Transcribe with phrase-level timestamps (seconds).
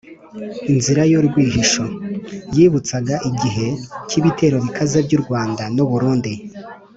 [0.71, 1.85] inzira y’urwihisho:
[2.55, 3.67] yibutsaga igihe
[4.07, 6.33] k’ibitero bikaze by’u rwanda n’u burundi